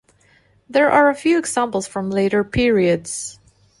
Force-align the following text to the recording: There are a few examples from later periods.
There 0.67 0.89
are 0.89 1.11
a 1.11 1.13
few 1.13 1.37
examples 1.37 1.85
from 1.87 2.09
later 2.09 2.43
periods. 2.43 3.37